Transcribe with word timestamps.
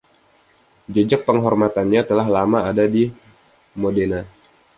Jejak 0.97 1.21
penghormatannya 1.29 2.01
telah 2.09 2.25
lama 2.37 2.59
ada 2.69 2.85
di 2.95 3.03
Modena. 3.81 4.21